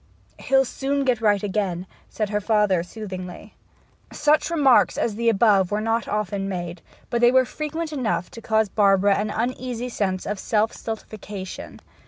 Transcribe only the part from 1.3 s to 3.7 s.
again,' said her father soothingly.